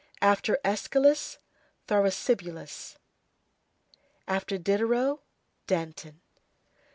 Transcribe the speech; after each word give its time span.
After 0.23 0.57
Æschylus, 0.65 1.37
Thrasybulus; 1.87 2.97
after 4.27 4.57
Diderot, 4.57 5.19
Danton. 5.67 6.21